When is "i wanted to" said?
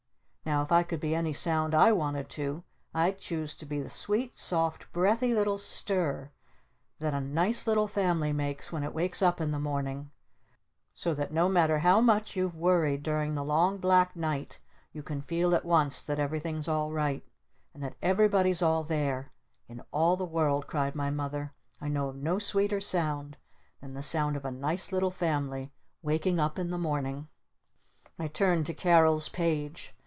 1.73-2.63